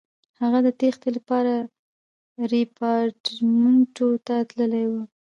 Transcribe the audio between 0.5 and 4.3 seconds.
د تېښتې لپاره ریپارټیمنټو